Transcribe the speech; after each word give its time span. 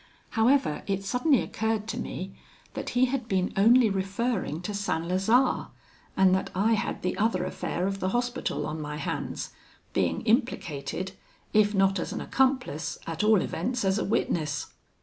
However, 0.31 0.81
it 0.87 1.03
suddenly 1.03 1.41
occurred 1.43 1.87
to 1.89 1.99
me, 1.99 2.33
that 2.73 2.89
he 2.97 3.05
had 3.05 3.27
been 3.27 3.53
only 3.55 3.87
referring 3.87 4.61
to 4.63 4.73
St. 4.73 5.05
Lazare, 5.07 5.67
and 6.17 6.33
that 6.33 6.49
I 6.55 6.73
had 6.73 7.03
the 7.03 7.15
other 7.19 7.45
affair 7.45 7.85
of 7.85 7.99
the 7.99 8.09
Hospital 8.09 8.65
on 8.65 8.81
my 8.81 8.97
hands; 8.97 9.51
being 9.93 10.21
implicated, 10.23 11.11
if 11.53 11.75
not 11.75 11.99
as 11.99 12.11
an 12.11 12.19
accomplice, 12.19 12.97
at 13.05 13.23
all 13.23 13.43
events 13.43 13.85
as 13.85 13.99
a 13.99 14.03
witness. 14.03 14.73